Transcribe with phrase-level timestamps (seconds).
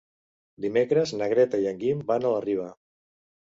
[0.63, 2.67] Dimecres na Greta i en Guim van a la Riba.